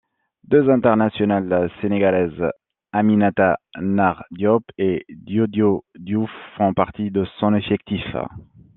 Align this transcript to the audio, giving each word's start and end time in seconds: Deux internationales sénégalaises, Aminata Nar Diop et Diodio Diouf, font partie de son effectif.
Deux 0.45 0.67
internationales 0.71 1.69
sénégalaises, 1.79 2.49
Aminata 2.91 3.59
Nar 3.79 4.25
Diop 4.31 4.63
et 4.79 5.05
Diodio 5.09 5.83
Diouf, 5.95 6.31
font 6.57 6.73
partie 6.73 7.11
de 7.11 7.23
son 7.37 7.53
effectif. 7.53 8.03